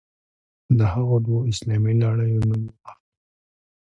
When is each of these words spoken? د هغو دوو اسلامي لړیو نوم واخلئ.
د 0.77 0.79
هغو 0.93 1.15
دوو 1.25 1.47
اسلامي 1.51 1.93
لړیو 2.01 2.41
نوم 2.49 2.63
واخلئ. 2.69 3.01